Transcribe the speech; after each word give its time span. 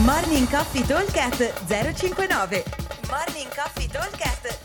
Morning 0.00 0.48
Coffee 0.48 0.86
Talkcast 0.86 1.66
059 1.66 2.64
Morning 3.10 3.54
Coffee 3.54 3.86
Talkcast 3.86 4.58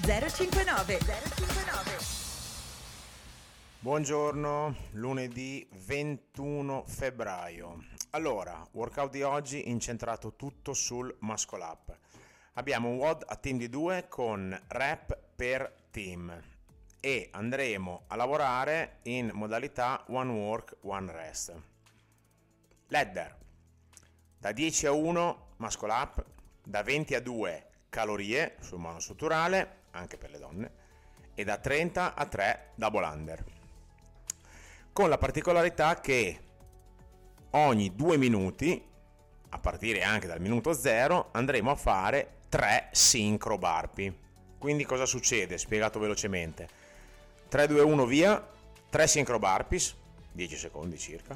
059 0.00 0.98
059 0.98 1.96
Buongiorno, 3.80 4.76
lunedì 4.92 5.68
21 5.72 6.84
febbraio. 6.86 7.84
Allora, 8.12 8.66
workout 8.70 9.10
di 9.10 9.20
oggi 9.20 9.68
incentrato 9.68 10.34
tutto 10.36 10.72
sul 10.72 11.14
muscle 11.20 11.62
up. 11.62 11.94
Abbiamo 12.54 12.88
un 12.88 12.96
WOD 12.96 13.24
a 13.26 13.36
team 13.36 13.58
di 13.58 13.68
due 13.68 14.06
con 14.08 14.58
rep 14.68 15.18
per 15.36 15.70
team 15.90 16.34
e 16.98 17.28
andremo 17.30 18.04
a 18.06 18.16
lavorare 18.16 19.00
in 19.02 19.30
modalità 19.34 20.02
one 20.06 20.32
work, 20.32 20.76
one 20.80 21.12
rest. 21.12 21.52
Ladder 22.88 23.42
da 24.44 24.52
10 24.52 24.88
a 24.88 24.92
1 24.92 25.46
muscle 25.56 25.90
up, 25.90 26.22
da 26.62 26.82
20 26.82 27.14
a 27.14 27.20
2 27.20 27.66
calorie 27.88 28.56
sul 28.60 28.78
monostrutturale, 28.78 29.84
anche 29.92 30.18
per 30.18 30.30
le 30.30 30.38
donne, 30.38 30.70
e 31.34 31.44
da 31.44 31.56
30 31.56 32.14
a 32.14 32.26
3 32.26 32.72
double 32.74 33.06
under. 33.06 33.44
Con 34.92 35.08
la 35.08 35.16
particolarità 35.16 35.98
che 35.98 36.40
ogni 37.52 37.94
2 37.94 38.18
minuti, 38.18 38.86
a 39.48 39.58
partire 39.58 40.02
anche 40.02 40.26
dal 40.26 40.42
minuto 40.42 40.74
0, 40.74 41.28
andremo 41.32 41.70
a 41.70 41.74
fare 41.74 42.40
3 42.50 42.90
sincro 42.92 43.56
burpee. 43.56 44.14
Quindi 44.58 44.84
cosa 44.84 45.06
succede? 45.06 45.56
Spiegato 45.56 45.98
velocemente 45.98 46.68
3, 47.48 47.66
2, 47.66 47.80
1 47.80 48.04
via, 48.04 48.46
3 48.90 49.06
sincro 49.06 49.38
burpees, 49.38 49.96
10 50.32 50.54
secondi 50.54 50.98
circa, 50.98 51.34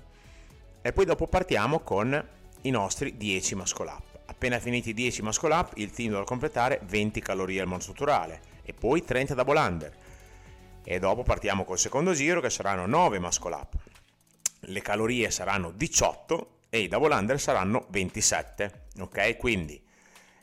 e 0.82 0.92
poi 0.92 1.06
dopo 1.06 1.26
partiamo 1.26 1.78
con 1.78 2.36
i 2.62 2.70
nostri 2.70 3.16
10 3.16 3.54
muscle 3.54 3.88
up. 3.88 4.20
Appena 4.26 4.58
finiti 4.58 4.90
i 4.90 4.94
10 4.94 5.22
muscle 5.22 5.52
up, 5.52 5.72
il 5.76 5.90
team 5.90 6.10
dovrà 6.10 6.24
completare 6.24 6.80
20 6.84 7.20
calorie 7.20 7.60
al 7.60 7.66
monostrutturale 7.66 8.40
e 8.62 8.72
poi 8.72 9.04
30 9.04 9.34
double 9.34 9.58
under. 9.58 9.96
E 10.84 10.98
dopo 10.98 11.22
partiamo 11.22 11.64
col 11.64 11.78
secondo 11.78 12.12
giro 12.12 12.40
che 12.40 12.50
saranno 12.50 12.86
9 12.86 13.18
muscle 13.18 13.54
up. 13.54 13.74
Le 14.60 14.80
calorie 14.80 15.30
saranno 15.30 15.70
18 15.70 16.60
e 16.70 16.80
i 16.80 16.88
double 16.88 17.14
under 17.14 17.40
saranno 17.40 17.86
27. 17.88 18.86
Ok? 19.00 19.36
Quindi 19.36 19.80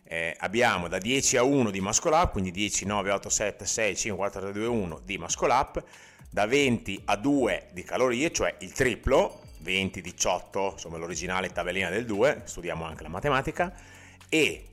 eh, 0.04 0.36
abbiamo 0.40 0.88
da 0.88 0.98
10 0.98 1.38
a 1.38 1.44
1 1.44 1.72
di 1.72 1.82
muscle 1.82 2.16
up, 2.16 2.32
quindi 2.32 2.52
10, 2.52 2.86
9, 2.86 3.12
8, 3.12 3.30
7, 3.30 3.66
6, 3.66 3.96
5, 3.96 4.18
4, 4.18 4.42
3, 4.42 4.52
2, 4.52 4.66
1 4.68 5.02
di 5.04 5.18
muscle 5.18 5.52
up, 5.52 5.84
da 6.30 6.46
20 6.46 7.02
a 7.06 7.16
2 7.16 7.70
di 7.72 7.84
calorie, 7.84 8.32
cioè 8.32 8.56
il 8.60 8.72
triplo, 8.72 9.42
20, 9.66 10.00
18, 10.00 10.70
insomma 10.74 10.98
l'originale 10.98 11.52
tabellina 11.52 11.90
del 11.90 12.06
2, 12.06 12.44
studiamo 12.46 12.86
anche 12.86 13.02
la 13.02 13.10
matematica, 13.10 13.74
e 14.30 14.68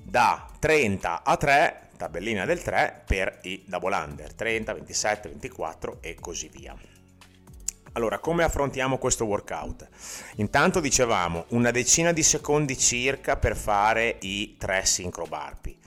da 0.00 0.48
30 0.60 1.24
a 1.24 1.36
3, 1.36 1.88
tabellina 1.96 2.44
del 2.44 2.62
3, 2.62 3.02
per 3.04 3.40
i 3.42 3.64
double 3.66 3.96
under, 3.96 4.32
30, 4.32 4.74
27, 4.74 5.28
24 5.28 5.98
e 6.00 6.14
così 6.14 6.48
via. 6.48 6.76
Allora, 7.92 8.20
come 8.20 8.44
affrontiamo 8.44 8.96
questo 8.96 9.24
workout? 9.24 9.88
Intanto 10.36 10.78
dicevamo 10.78 11.46
una 11.48 11.72
decina 11.72 12.12
di 12.12 12.22
secondi 12.22 12.78
circa 12.78 13.36
per 13.36 13.56
fare 13.56 14.18
i 14.20 14.56
tre 14.56 14.84
sincro 14.84 15.24
burpee. 15.24 15.77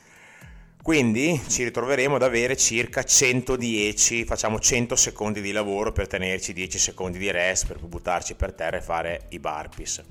Quindi 0.82 1.40
ci 1.48 1.64
ritroveremo 1.64 2.16
ad 2.16 2.24
avere 2.24 2.58
circa 2.58 3.04
110, 3.04 4.26
facciamo 4.26 4.60
100 4.60 4.96
secondi 4.96 5.40
di 5.40 5.52
lavoro 5.52 5.92
per 5.92 6.08
tenerci 6.08 6.54
10 6.54 6.80
secondi 6.80 7.20
di 7.20 7.30
rest, 7.30 7.68
per 7.68 7.78
buttarci 7.80 8.34
per 8.34 8.54
terra 8.54 8.78
e 8.78 8.82
fare 8.82 9.28
i 9.30 9.40
burpees. 9.40 10.04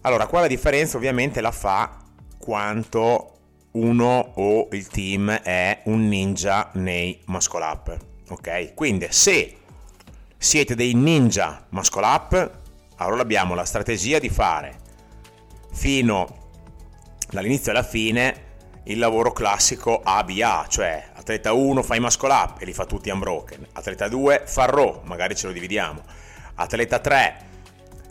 Allora, 0.00 0.26
qua 0.26 0.40
la 0.40 0.46
differenza 0.48 0.96
ovviamente 0.96 1.40
la 1.40 1.52
fa 1.52 1.96
quanto 2.38 3.34
uno 3.72 4.32
o 4.34 4.68
il 4.72 4.88
team 4.88 5.30
è 5.30 5.82
un 5.84 6.08
ninja 6.08 6.70
nei 6.74 7.20
muscle 7.26 7.64
up. 7.64 7.96
Ok? 8.30 8.74
Quindi 8.74 9.06
se 9.10 9.58
siete 10.36 10.74
dei 10.74 10.94
ninja 10.94 11.66
muscle 11.70 12.04
up, 12.04 12.58
allora 12.96 13.22
abbiamo 13.22 13.54
la 13.54 13.64
strategia 13.64 14.18
di 14.18 14.28
fare 14.28 14.76
fino 15.72 16.50
dall'inizio 17.30 17.70
alla 17.70 17.84
fine 17.84 18.46
il 18.88 18.98
lavoro 18.98 19.32
classico 19.32 20.00
ABA, 20.02 20.66
cioè 20.68 21.04
atleta 21.14 21.52
1 21.52 21.82
fa 21.82 21.94
i 21.94 22.00
muscle 22.00 22.32
up 22.32 22.60
e 22.60 22.64
li 22.64 22.72
fa 22.72 22.84
tutti 22.84 23.10
unbroken, 23.10 23.66
atleta 23.72 24.08
2 24.08 24.42
fa 24.46 24.64
row, 24.64 25.02
magari 25.04 25.34
ce 25.34 25.46
lo 25.46 25.52
dividiamo, 25.52 26.02
atleta 26.56 26.98
3 26.98 27.46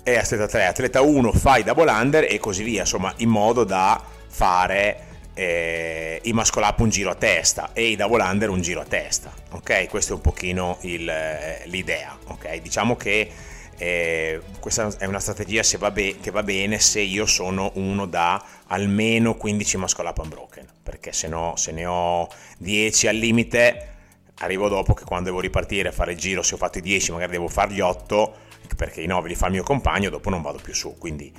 e 0.03 0.17
atleta 0.17 0.47
3, 0.47 0.65
atleta 0.65 1.01
1 1.01 1.31
fa 1.31 1.57
i 1.57 1.63
double 1.63 1.91
under 1.91 2.25
e 2.29 2.39
così 2.39 2.63
via, 2.63 2.81
insomma 2.81 3.13
in 3.17 3.29
modo 3.29 3.63
da 3.63 4.01
fare 4.27 5.05
eh, 5.33 6.19
i 6.23 6.33
muscle 6.33 6.63
up 6.63 6.79
un 6.79 6.89
giro 6.89 7.09
a 7.09 7.15
testa 7.15 7.71
e 7.73 7.87
i 7.87 7.95
double 7.95 8.23
under 8.23 8.49
un 8.49 8.61
giro 8.61 8.81
a 8.81 8.85
testa. 8.85 9.31
Ok, 9.51 9.87
questa 9.87 10.13
è 10.13 10.15
un 10.15 10.21
pochino 10.21 10.77
il, 10.81 11.07
eh, 11.07 11.61
l'idea. 11.65 12.17
Ok, 12.27 12.55
diciamo 12.57 12.95
che 12.95 13.29
eh, 13.77 14.41
questa 14.59 14.91
è 14.97 15.05
una 15.05 15.19
strategia 15.19 15.61
be- 15.91 16.17
che 16.19 16.31
va 16.31 16.43
bene 16.43 16.79
se 16.79 16.99
io 16.99 17.25
sono 17.25 17.71
uno 17.75 18.05
da 18.05 18.43
almeno 18.67 19.35
15 19.35 19.77
muscle 19.77 20.07
up 20.07 20.17
unbroken, 20.17 20.65
perché 20.81 21.13
se 21.13 21.27
no 21.27 21.53
se 21.55 21.71
ne 21.71 21.85
ho 21.85 22.27
10 22.57 23.07
al 23.07 23.15
limite 23.15 23.93
arrivo 24.39 24.67
dopo 24.67 24.93
che 24.93 25.03
quando 25.03 25.29
devo 25.29 25.41
ripartire 25.41 25.89
a 25.89 25.91
fare 25.91 26.13
il 26.13 26.17
giro, 26.17 26.41
se 26.41 26.55
ho 26.55 26.57
fatto 26.57 26.79
i 26.79 26.81
10 26.81 27.11
magari 27.11 27.31
devo 27.31 27.47
fargli 27.47 27.79
8 27.79 28.45
perché 28.75 29.01
i 29.01 29.07
9 29.07 29.29
li 29.29 29.35
fa 29.35 29.47
il 29.47 29.53
mio 29.53 29.63
compagno, 29.63 30.09
dopo 30.09 30.29
non 30.29 30.41
vado 30.41 30.59
più 30.61 30.73
su, 30.73 30.95
quindi 30.97 31.31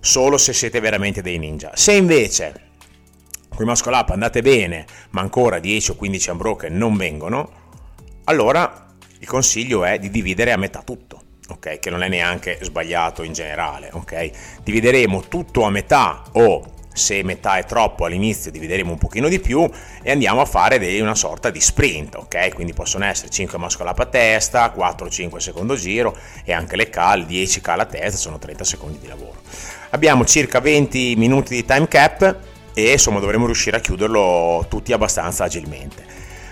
solo 0.00 0.38
se 0.38 0.52
siete 0.52 0.80
veramente 0.80 1.22
dei 1.22 1.38
ninja. 1.38 1.72
Se 1.74 1.92
invece 1.92 2.64
con 3.48 3.64
i 3.64 3.68
muscle 3.68 3.96
up 3.96 4.10
andate 4.10 4.42
bene, 4.42 4.86
ma 5.10 5.20
ancora 5.20 5.58
10 5.58 5.92
o 5.92 5.94
15 5.96 6.30
unbroken 6.30 6.76
non 6.76 6.96
vengono, 6.96 7.64
allora 8.24 8.94
il 9.18 9.26
consiglio 9.26 9.84
è 9.84 9.98
di 9.98 10.10
dividere 10.10 10.52
a 10.52 10.56
metà 10.56 10.82
tutto. 10.82 11.15
Ok? 11.48 11.78
Che 11.78 11.90
non 11.90 12.02
è 12.02 12.08
neanche 12.08 12.58
sbagliato 12.62 13.22
in 13.22 13.32
generale, 13.32 13.90
ok? 13.92 14.30
Divideremo 14.62 15.22
tutto 15.28 15.62
a 15.62 15.70
metà 15.70 16.22
o 16.32 16.74
se 16.96 17.22
metà 17.22 17.58
è 17.58 17.64
troppo 17.66 18.06
all'inizio 18.06 18.50
divideremo 18.50 18.90
un 18.90 18.96
pochino 18.96 19.28
di 19.28 19.38
più 19.38 19.68
e 20.02 20.10
andiamo 20.10 20.40
a 20.40 20.46
fare 20.46 20.78
dei, 20.78 20.98
una 21.00 21.14
sorta 21.14 21.50
di 21.50 21.60
sprint, 21.60 22.14
ok? 22.14 22.54
Quindi 22.54 22.72
possono 22.72 23.04
essere 23.04 23.28
5 23.28 23.58
muscle 23.58 23.86
up 23.86 23.98
a 23.98 24.06
testa, 24.06 24.72
4-5 24.74 25.36
secondo 25.36 25.76
giro 25.76 26.16
e 26.42 26.54
anche 26.54 26.74
le 26.76 26.88
cal, 26.88 27.26
10 27.26 27.60
cal 27.60 27.80
a 27.80 27.84
testa, 27.84 28.16
sono 28.16 28.38
30 28.38 28.64
secondi 28.64 28.98
di 28.98 29.08
lavoro. 29.08 29.34
Abbiamo 29.90 30.24
circa 30.24 30.60
20 30.60 31.16
minuti 31.16 31.54
di 31.54 31.66
time 31.66 31.86
cap 31.86 32.36
e 32.72 32.92
insomma 32.92 33.20
dovremo 33.20 33.44
riuscire 33.44 33.76
a 33.76 33.80
chiuderlo 33.80 34.64
tutti 34.68 34.94
abbastanza 34.94 35.44
agilmente. 35.44 36.04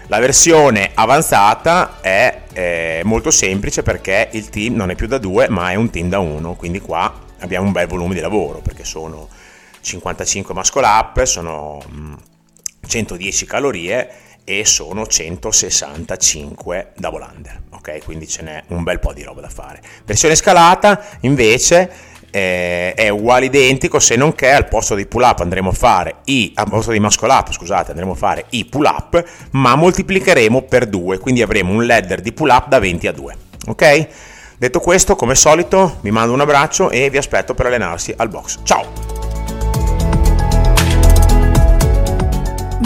La 0.09 0.19
versione 0.19 0.91
avanzata 0.93 1.99
è 2.03 2.43
eh, 2.53 3.01
molto 3.05 3.31
semplice 3.31 3.83
perché 3.83 4.29
il 4.33 4.51
team 4.51 4.75
non 4.75 4.91
è 4.91 4.95
più 4.95 5.07
da 5.07 5.17
2 5.17 5.49
ma 5.49 5.71
è 5.71 5.77
un 5.77 5.89
team 5.89 6.11
da 6.11 6.19
1, 6.19 6.57
quindi 6.57 6.79
qua 6.79 7.11
abbiamo 7.39 7.67
un 7.67 7.73
bel 7.73 7.87
volume 7.87 8.13
di 8.13 8.21
lavoro 8.21 8.59
perché 8.59 8.85
sono 8.85 9.29
55 9.81 10.53
muscle 10.53 10.85
up, 10.85 11.23
sono 11.23 11.83
110 12.87 13.45
mm, 13.45 13.49
calorie 13.49 14.11
e 14.45 14.67
sono 14.67 15.07
165 15.07 16.93
double 16.97 17.27
under, 17.35 17.63
ok? 17.71 18.05
Quindi 18.05 18.29
ce 18.29 18.43
n'è 18.43 18.63
un 18.69 18.83
bel 18.83 18.99
po' 18.99 19.15
di 19.15 19.23
roba 19.23 19.41
da 19.41 19.49
fare. 19.49 19.81
Versione 20.05 20.35
scalata 20.35 21.03
invece 21.21 21.91
eh, 22.34 22.95
è 22.95 23.09
uguale 23.11 23.47
identico 23.47 24.00
se 24.00 24.17
non 24.17 24.34
che 24.34 24.50
al 24.50 24.67
posto 24.67 24.97
dei 24.97 25.06
pull 25.06 25.22
up 25.22 25.39
andremo 25.39 25.69
a 25.71 25.72
fare 25.72 26.17
i 26.25 26.50
al 26.56 26.69
posto 26.69 26.91
dei 26.91 26.99
muscle 26.99 27.33
up 27.33 27.53
scusate 27.53 27.93
andremo 27.93 28.12
a 28.12 28.17
fare 28.17 28.47
i 28.50 28.65
pull 28.65 28.87
up 28.87 29.25
ma 29.53 29.77
moltiplicheremo 29.77 30.62
per 30.62 30.87
2 30.87 31.19
quindi 31.19 31.43
avremo 31.43 31.73
un 31.73 31.87
ladder 31.87 32.21
di 32.21 32.33
pull 32.33 32.49
up 32.49 32.67
da 32.67 32.81
20 32.81 33.06
a 33.06 33.12
2 33.12 33.37
ok? 33.69 34.09
Detto 34.56 34.81
questo 34.81 35.15
come 35.15 35.37
solito 35.37 35.99
vi 36.00 36.11
mando 36.11 36.33
un 36.33 36.41
abbraccio 36.41 36.91
e 36.91 37.09
vi 37.09 37.19
aspetto 37.19 37.55
per 37.55 37.67
allenarsi 37.67 38.12
al 38.17 38.29
box. 38.29 38.61
Ciao! 38.64 38.85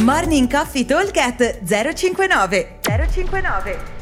Morning 0.02 0.50
Coffee 0.50 0.84
Talk 0.84 1.12
059 1.64 2.78
059 2.82 3.97